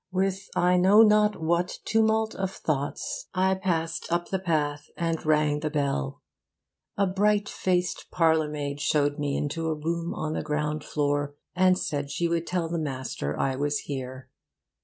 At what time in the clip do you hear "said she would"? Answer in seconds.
11.77-12.47